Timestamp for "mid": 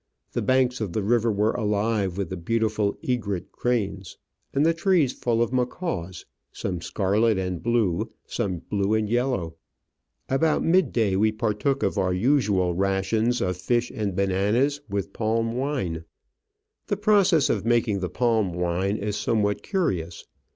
10.63-10.91